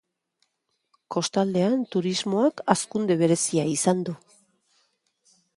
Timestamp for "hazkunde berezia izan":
2.75-4.05